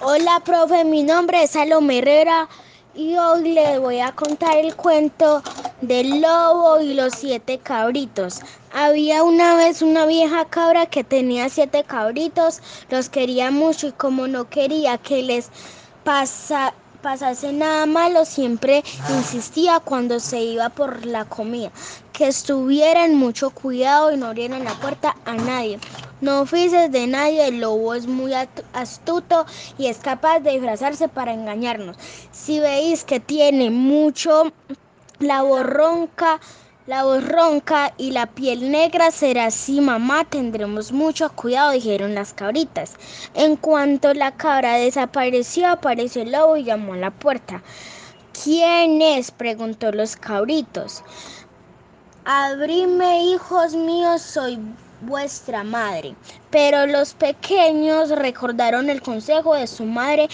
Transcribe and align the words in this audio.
Hola, 0.00 0.40
profe, 0.44 0.84
mi 0.84 1.02
nombre 1.02 1.42
es 1.42 1.50
Salomé 1.50 1.98
Herrera 1.98 2.48
y 2.94 3.16
hoy 3.16 3.52
les 3.52 3.80
voy 3.80 3.98
a 3.98 4.12
contar 4.12 4.56
el 4.56 4.76
cuento 4.76 5.42
del 5.80 6.20
lobo 6.20 6.80
y 6.80 6.94
los 6.94 7.14
siete 7.14 7.58
cabritos. 7.58 8.40
Había 8.72 9.24
una 9.24 9.56
vez 9.56 9.82
una 9.82 10.06
vieja 10.06 10.44
cabra 10.44 10.86
que 10.86 11.02
tenía 11.02 11.48
siete 11.48 11.82
cabritos, 11.82 12.60
los 12.90 13.08
quería 13.08 13.50
mucho 13.50 13.88
y 13.88 13.92
como 13.92 14.28
no 14.28 14.48
quería 14.48 14.98
que 14.98 15.24
les 15.24 15.50
pasa, 16.04 16.72
pasase 17.02 17.52
nada 17.52 17.84
malo, 17.84 18.24
siempre 18.24 18.84
insistía 19.10 19.80
cuando 19.80 20.20
se 20.20 20.40
iba 20.40 20.68
por 20.68 21.04
la 21.06 21.24
comida, 21.24 21.72
que 22.12 22.28
estuvieran 22.28 23.16
mucho 23.16 23.50
cuidado 23.50 24.12
y 24.12 24.16
no 24.16 24.26
abrieran 24.28 24.62
la 24.62 24.74
puerta 24.74 25.16
a 25.24 25.34
nadie. 25.34 25.80
No 26.20 26.46
fises 26.46 26.90
de 26.90 27.06
nadie, 27.06 27.46
el 27.46 27.60
lobo 27.60 27.94
es 27.94 28.08
muy 28.08 28.32
astuto 28.72 29.46
y 29.78 29.86
es 29.86 29.98
capaz 29.98 30.40
de 30.40 30.50
disfrazarse 30.50 31.06
para 31.06 31.32
engañarnos. 31.32 31.96
Si 32.32 32.58
veis 32.58 33.04
que 33.04 33.20
tiene 33.20 33.70
mucho 33.70 34.50
la 35.20 35.42
voz 35.42 35.64
ronca, 35.64 36.40
la 36.88 37.04
voz 37.04 37.24
ronca 37.24 37.94
y 37.98 38.10
la 38.10 38.26
piel 38.26 38.72
negra 38.72 39.12
será 39.12 39.44
así, 39.46 39.80
mamá, 39.80 40.24
tendremos 40.24 40.90
mucho 40.90 41.30
cuidado, 41.30 41.70
dijeron 41.70 42.16
las 42.16 42.32
cabritas. 42.32 42.94
En 43.34 43.54
cuanto 43.54 44.12
la 44.12 44.32
cabra 44.32 44.72
desapareció, 44.74 45.68
apareció 45.68 46.22
el 46.22 46.32
lobo 46.32 46.56
y 46.56 46.64
llamó 46.64 46.94
a 46.94 46.96
la 46.96 47.10
puerta. 47.12 47.62
¿Quién 48.42 49.02
es? 49.02 49.30
preguntó 49.30 49.92
los 49.92 50.16
cabritos. 50.16 51.04
Abrime, 52.24 53.22
hijos 53.22 53.74
míos, 53.74 54.22
soy 54.22 54.58
vuestra 55.00 55.64
madre. 55.64 56.14
Pero 56.50 56.86
los 56.86 57.14
pequeños 57.14 58.10
recordaron 58.10 58.90
el 58.90 59.02
consejo 59.02 59.54
de 59.54 59.66
su 59.66 59.84
madre 59.84 60.28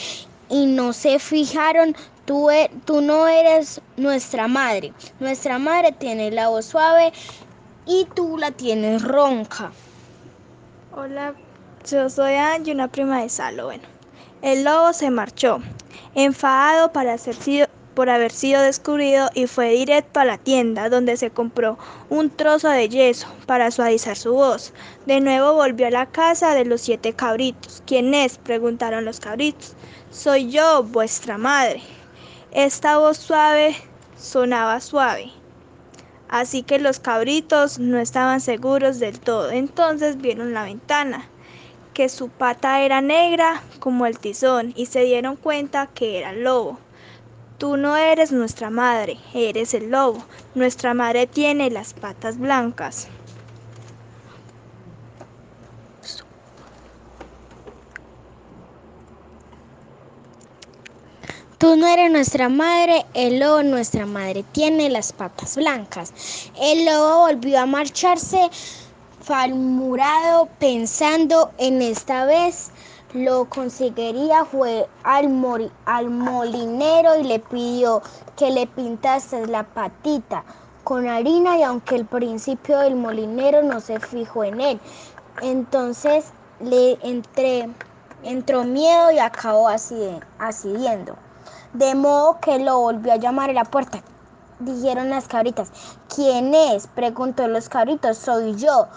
y 0.49 0.67
no 0.67 0.93
se 0.93 1.19
fijaron. 1.19 1.97
Tú, 2.25 2.51
e, 2.51 2.71
no 2.89 3.29
eres 3.29 3.81
nuestra 3.97 4.49
madre. 4.49 4.93
Nuestra 5.21 5.59
madre 5.59 5.93
tiene 5.93 6.31
la 6.31 6.49
voz 6.49 6.65
suave 6.67 7.13
y 7.87 8.07
tú 8.15 8.39
la 8.39 8.51
tienes 8.51 9.03
ronca. 9.03 9.73
Hola, 10.97 11.35
yo 11.91 12.09
soy 12.09 12.35
Angie, 12.35 12.73
una 12.73 12.89
prima 12.89 13.21
de 13.21 13.29
Salo. 13.29 13.67
Bueno, 13.67 13.85
el 14.41 14.65
lobo 14.65 14.93
se 14.93 15.11
marchó, 15.11 15.61
enfadado 16.15 16.93
para 16.93 17.15
hacer 17.15 17.35
sido 17.35 17.67
por 17.95 18.11
haber 18.11 18.33
sido 18.33 18.61
descubrido 18.61 19.31
y 19.35 19.47
fue 19.47 19.71
directo 19.71 20.21
a 20.21 20.25
la 20.25 20.39
tienda 20.39 20.89
donde 20.89 21.17
se 21.17 21.31
compró 21.31 21.79
un 22.11 22.31
trozo 22.31 22.69
de 22.69 22.89
yeso 22.89 23.29
para 23.47 23.71
suavizar 23.71 24.17
su 24.17 24.35
voz. 24.35 24.73
De 25.07 25.21
nuevo 25.21 25.55
volvió 25.55 25.87
a 25.87 25.91
la 25.91 26.07
casa 26.07 26.55
de 26.55 26.65
los 26.65 26.81
siete 26.81 27.13
cabritos. 27.13 27.83
¿Quién 27.87 28.15
es? 28.15 28.39
preguntaron 28.39 29.05
los 29.05 29.21
cabritos. 29.21 29.75
Soy 30.11 30.51
yo, 30.51 30.83
vuestra 30.83 31.39
madre. 31.39 31.83
Esta 32.53 32.99
voz 32.99 33.19
suave 33.19 33.77
sonaba 34.17 34.81
suave. 34.81 35.33
Así 36.29 36.63
que 36.63 36.79
los 36.79 37.01
cabritos 37.01 37.79
no 37.79 37.99
estaban 37.99 38.41
seguros 38.41 38.99
del 38.99 39.21
todo. 39.21 39.51
Entonces 39.51 40.17
vieron 40.17 40.55
la 40.55 40.65
ventana, 40.65 41.29
que 41.93 42.09
su 42.09 42.29
pata 42.29 42.81
era 42.81 43.01
negra 43.01 43.63
como 43.79 44.07
el 44.07 44.19
tizón, 44.19 44.73
y 44.75 44.87
se 44.87 45.05
dieron 45.05 45.37
cuenta 45.37 45.87
que 45.89 46.19
era 46.19 46.33
lobo. 46.33 46.79
Tú 47.65 47.79
no 47.79 47.97
eres 47.97 48.31
nuestra 48.31 48.69
madre, 48.69 49.17
eres 49.33 49.73
el 49.73 49.89
lobo. 49.91 50.23
Nuestra 50.55 50.93
madre 50.93 51.27
tiene 51.27 51.71
las 51.71 51.95
patas 51.95 52.37
blancas. 52.37 53.09
Tú 61.57 61.75
no 61.77 61.87
eres 61.87 62.11
nuestra 62.11 62.51
madre, 62.51 63.07
el 63.15 63.41
lobo 63.41 63.63
nuestra 63.63 64.05
madre 64.05 64.43
tiene 64.53 64.91
las 64.91 65.15
patas 65.15 65.57
blancas. 65.57 66.13
El 66.61 66.85
lobo 66.85 67.21
volvió 67.21 67.61
a 67.61 67.65
marcharse 67.65 68.51
falmurado 69.23 70.51
pensando 70.59 71.51
en 71.57 71.81
esta 71.81 72.27
vez 72.27 72.73
lo 73.15 73.45
conseguiría 73.45 74.45
fue 74.45 74.89
al, 75.05 75.29
molinero 75.29 77.17
y 77.17 77.23
le 77.23 77.39
pidió 77.39 78.03
que 78.37 78.51
le 78.51 78.67
pintase 78.67 79.47
la 79.47 79.63
patita 79.63 80.45
con 80.83 81.07
harina 81.07 81.57
y 81.57 81.63
aunque 81.63 81.95
al 81.95 82.07
principio 82.07 82.83
el 82.83 82.97
molinero 82.97 83.63
no 83.63 83.81
se 83.81 84.01
fijó 84.01 84.43
en 84.43 84.61
él, 84.61 84.81
entonces 85.43 86.27
le 86.61 86.99
entró 88.25 88.65
miedo 88.65 89.13
y 89.13 89.19
acabó 89.21 89.69
asidiendo. 89.69 91.17
De 91.73 91.95
modo 91.95 92.39
que 92.41 92.59
lo 92.59 92.81
volvió 92.81 93.13
a 93.13 93.17
llamar 93.17 93.51
a 93.51 93.55
la 93.55 93.65
puerta. 93.65 94.03
Dijeron 94.59 95.11
las 95.11 95.29
cabritas, 95.29 95.71
¿quién 96.15 96.55
es? 96.55 96.87
Preguntó 96.89 97.47
los 97.49 97.69
cabritos, 97.69 98.19
soy 98.19 98.55
yo. 98.57 98.89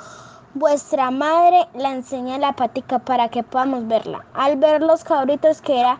Vuestra 0.59 1.12
madre 1.12 1.68
la 1.75 1.91
enseña 1.91 2.40
la 2.40 2.53
patica 2.53 2.97
para 2.97 3.29
que 3.29 3.44
podamos 3.44 3.88
verla. 3.88 4.25
Al 4.34 4.57
ver 4.57 4.81
los 4.81 5.03
cabritos 5.03 5.62
que 5.62 5.79
era 5.79 6.00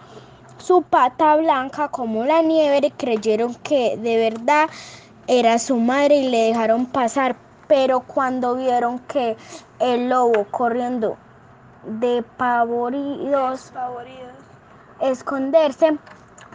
su 0.57 0.81
pata 0.81 1.35
blanca 1.35 1.90
como 1.90 2.25
la 2.25 2.41
nieve, 2.41 2.91
creyeron 2.97 3.53
que 3.53 3.97
de 3.97 4.17
verdad 4.17 4.67
era 5.28 5.59
su 5.59 5.78
madre 5.78 6.16
y 6.16 6.29
le 6.29 6.47
dejaron 6.47 6.88
pasar. 6.88 7.35
Pero 7.67 8.00
cuando 8.00 8.56
vieron 8.56 8.97
que 8.97 9.38
el 9.78 10.09
lobo 10.09 10.46
corriendo 10.50 11.17
de 11.84 12.23
pavoridos, 12.38 13.72
esconderse 15.01 16.00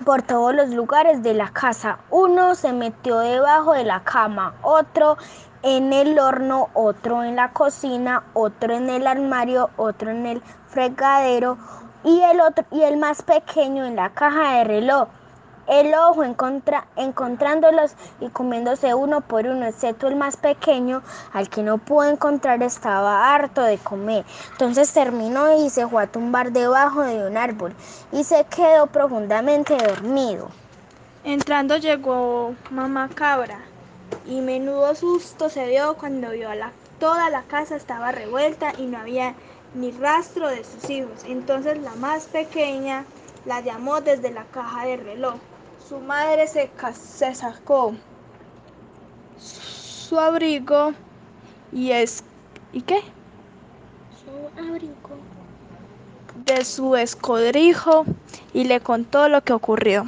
por 0.05 0.23
todos 0.23 0.53
los 0.57 0.71
lugares 0.71 1.23
de 1.23 1.35
la 1.35 1.53
casa, 1.53 2.01
uno 2.11 2.57
se 2.57 2.73
metió 2.73 3.21
debajo 3.21 3.75
de 3.75 3.85
la 3.85 4.03
cama, 4.03 4.55
otro 4.63 5.19
en 5.63 5.93
el 5.93 6.19
horno, 6.19 6.71
otro 6.75 7.23
en 7.23 7.37
la 7.37 7.53
cocina, 7.53 8.25
otro 8.35 8.75
en 8.75 8.91
el 8.91 9.07
armario, 9.07 9.71
otro 9.77 10.11
en 10.11 10.27
el 10.27 10.43
fregadero 10.69 11.57
y 12.05 12.21
el 12.21 12.41
otro 12.41 12.65
y 12.71 12.83
el 12.83 12.97
más 12.97 13.23
pequeño 13.23 13.85
en 13.85 13.97
la 13.97 14.11
caja 14.11 14.57
de 14.57 14.65
reloj. 14.65 15.09
El 15.69 15.95
ojo 15.95 16.25
encontrándolos 16.25 17.95
y 18.21 18.29
comiéndose 18.31 18.95
uno 18.95 19.21
por 19.21 19.47
uno, 19.47 19.65
excepto 19.67 20.09
el 20.09 20.17
más 20.17 20.37
pequeño, 20.37 21.03
al 21.33 21.49
que 21.49 21.63
no 21.63 21.79
pudo 21.79 22.05
encontrar, 22.05 22.61
estaba 22.65 23.33
harto 23.33 23.63
de 23.63 23.79
comer. 23.79 24.25
Entonces 24.51 24.93
terminó 24.93 25.57
y 25.65 25.71
se 25.71 25.87
fue 25.87 26.03
a 26.03 26.07
tumbar 26.09 26.51
debajo 26.51 27.03
de 27.03 27.25
un 27.25 27.37
árbol 27.37 27.75
y 28.11 28.25
se 28.25 28.45
quedó 28.47 28.89
profundamente 28.89 29.77
dormido. 29.77 30.49
Entrando 31.23 31.77
llegó 31.77 32.57
mamá 32.71 33.09
cabra 33.15 33.61
y 34.27 34.41
menudo 34.41 34.95
susto 34.95 35.49
se 35.49 35.67
dio 35.69 35.95
cuando 35.95 36.31
vio 36.31 36.49
a 36.51 36.55
la 36.55 36.73
toda 36.99 37.31
la 37.31 37.43
casa 37.43 37.77
estaba 37.77 38.13
revuelta 38.13 38.73
y 38.79 38.87
no 38.87 38.99
había 38.99 39.35
ni 39.75 39.91
rastro 39.91 40.49
de 40.49 40.63
sus 40.63 40.89
hijos. 40.89 41.25
Entonces 41.27 41.79
la 41.83 41.95
más 41.97 42.27
pequeña 42.27 43.05
la 43.45 43.61
llamó 43.61 44.01
desde 44.01 44.31
la 44.31 44.45
caja 44.45 44.87
de 44.87 44.97
reloj. 44.99 45.35
Su 45.89 45.99
madre 45.99 46.47
se, 46.47 46.71
se 46.95 47.35
sacó 47.35 47.95
su 49.37 50.21
abrigo 50.21 50.93
y 51.73 51.91
es 51.91 52.23
¿y 52.73 52.83
qué? 52.83 53.01
Su 54.25 54.31
abrigo 54.61 55.19
de 56.47 56.65
su 56.65 56.97
escodrijo 56.97 58.05
y 58.53 58.65
le 58.65 58.81
contó 58.81 59.29
lo 59.29 59.43
que 59.43 59.53
ocurrió. 59.53 60.07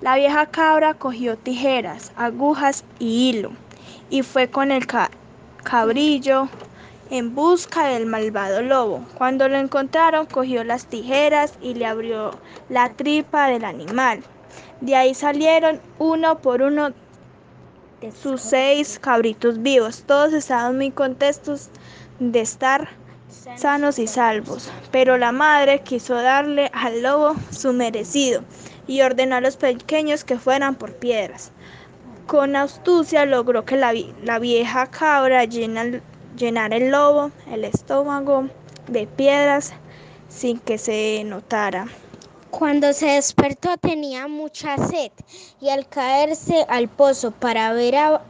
La 0.00 0.14
vieja 0.14 0.46
cabra 0.46 0.94
cogió 0.94 1.36
tijeras, 1.36 2.12
agujas 2.14 2.84
y 3.00 3.30
hilo 3.30 3.50
y 4.10 4.22
fue 4.22 4.48
con 4.48 4.70
el 4.70 4.86
ca 4.86 5.10
cabrillo 5.64 6.48
en 7.10 7.34
busca 7.34 7.88
del 7.88 8.06
malvado 8.06 8.62
lobo. 8.62 9.04
Cuando 9.14 9.48
lo 9.48 9.56
encontraron, 9.58 10.26
cogió 10.26 10.62
las 10.62 10.86
tijeras 10.86 11.54
y 11.60 11.74
le 11.74 11.86
abrió 11.86 12.30
la 12.68 12.90
tripa 12.90 13.48
del 13.48 13.64
animal. 13.64 14.22
De 14.80 14.94
ahí 14.94 15.14
salieron 15.14 15.80
uno 15.98 16.38
por 16.38 16.62
uno 16.62 16.92
sus 18.22 18.40
seis 18.40 19.00
cabritos 19.00 19.60
vivos. 19.62 20.04
Todos 20.06 20.32
estaban 20.32 20.76
muy 20.76 20.92
contentos 20.92 21.70
de 22.20 22.40
estar 22.40 22.88
sanos 23.56 23.98
y 23.98 24.06
salvos. 24.06 24.70
Pero 24.92 25.18
la 25.18 25.32
madre 25.32 25.80
quiso 25.80 26.14
darle 26.14 26.70
al 26.72 27.02
lobo 27.02 27.34
su 27.50 27.72
merecido 27.72 28.44
y 28.88 29.02
ordenó 29.02 29.36
a 29.36 29.40
los 29.40 29.56
pequeños 29.56 30.24
que 30.24 30.38
fueran 30.38 30.74
por 30.74 30.94
piedras. 30.94 31.52
Con 32.26 32.56
astucia 32.56 33.24
logró 33.24 33.64
que 33.64 33.76
la, 33.76 34.38
vieja 34.40 34.86
cabra 34.88 35.44
llena, 35.44 36.00
llenara 36.36 36.76
el 36.76 36.90
lobo, 36.90 37.30
el 37.52 37.64
estómago, 37.64 38.48
de 38.88 39.06
piedras 39.06 39.72
sin 40.28 40.58
que 40.58 40.78
se 40.78 41.22
notara. 41.24 41.86
Cuando 42.50 42.94
se 42.94 43.06
despertó 43.06 43.76
tenía 43.76 44.26
mucha 44.26 44.78
sed 44.78 45.12
y 45.60 45.68
al 45.68 45.86
caerse 45.86 46.64
al 46.70 46.88
pozo 46.88 47.30
para, 47.30 47.74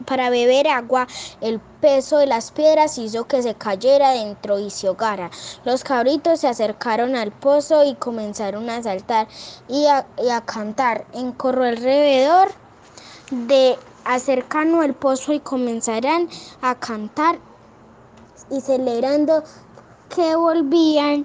para, 0.07 0.29
beber 0.29 0.67
agua, 0.67 1.07
el 1.41 1.61
peso 1.81 2.19
de 2.19 2.27
las 2.27 2.51
piedras 2.51 2.99
hizo 2.99 3.29
que 3.29 3.43
se 3.43 3.55
cayera 3.55 4.11
dentro 4.11 4.59
y 4.59 4.71
se 4.71 4.89
ahogara. 4.89 5.31
Los 5.65 5.85
cabritos 5.85 6.41
se 6.41 6.49
acercaron 6.49 7.15
al 7.15 7.31
pozo 7.31 7.85
y 7.85 7.95
comenzaron 7.95 8.69
a 8.71 8.83
saltar 8.83 9.29
y 9.69 9.87
a, 9.87 10.05
y 10.21 10.31
a 10.31 10.41
cantar 10.41 11.07
en 11.15 11.31
corro 11.31 11.63
alrededor 11.63 12.49
de 13.31 13.79
acercano 14.05 14.81
al 14.81 14.95
pozo 14.95 15.33
y 15.33 15.39
comenzarán 15.39 16.29
a 16.61 16.75
cantar 16.75 17.39
y 18.51 18.61
celebrando 18.61 19.45
que 20.15 20.35
volvían 20.35 21.25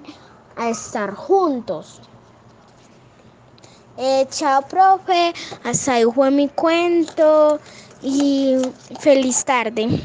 a 0.54 0.68
estar 0.68 1.12
juntos. 1.12 2.00
Eh, 3.96 4.26
chao, 4.30 4.62
profe. 4.62 5.32
Hasta 5.62 5.94
ahí 5.94 6.04
fue 6.04 6.30
mi 6.30 6.48
cuento 6.48 7.60
y 8.02 8.56
feliz 8.98 9.44
tarde. 9.44 10.00